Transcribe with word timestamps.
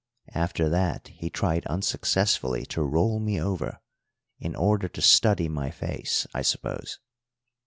After 0.33 0.67
that 0.67 1.09
he 1.09 1.29
tried 1.29 1.63
unsuccessfully 1.67 2.65
to 2.65 2.81
roll 2.81 3.19
me 3.19 3.39
over, 3.39 3.79
in 4.39 4.55
order 4.55 4.87
to 4.87 4.99
study 4.99 5.47
my 5.47 5.69
face, 5.69 6.25
I 6.33 6.41
suppose. 6.41 6.99